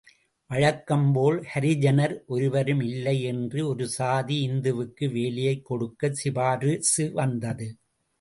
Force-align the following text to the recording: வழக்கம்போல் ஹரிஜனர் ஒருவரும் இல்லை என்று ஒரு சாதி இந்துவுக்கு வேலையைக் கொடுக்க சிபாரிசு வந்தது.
வழக்கம்போல் 0.47 1.47
ஹரிஜனர் 1.53 2.15
ஒருவரும் 2.27 2.81
இல்லை 2.81 3.23
என்று 3.23 3.67
ஒரு 3.67 3.87
சாதி 3.87 4.49
இந்துவுக்கு 4.49 5.11
வேலையைக் 5.11 5.65
கொடுக்க 5.65 6.13
சிபாரிசு 6.13 7.11
வந்தது. 7.11 7.77